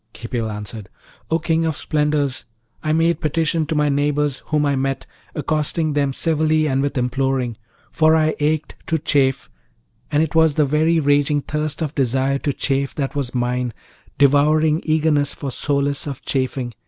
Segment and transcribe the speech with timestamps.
[0.13, 0.89] Khipil answered,
[1.29, 2.45] 'O King of splendours!
[2.81, 7.55] I made petition to my neighbours whom I met, accosting them civilly and with imploring,
[7.91, 9.47] for I ached to chafe,
[10.11, 13.73] and it was the very raging thirst of desire to chafe that was mine,
[14.17, 16.73] devouring eagerness for solace of chafing.